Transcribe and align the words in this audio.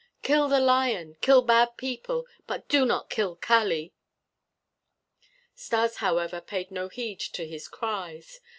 Kill 0.23 0.47
the 0.47 0.59
lion! 0.59 1.15
Kill 1.21 1.43
bad 1.43 1.77
people, 1.77 2.25
but 2.47 2.67
do 2.67 2.87
not 2.87 3.07
kill 3.11 3.35
Kali!" 3.35 3.93
Stas, 5.53 5.97
however, 5.97 6.41
paid 6.41 6.71
no 6.71 6.87
heed 6.89 7.19
to 7.19 7.45
his 7.45 7.67
cries. 7.67 8.41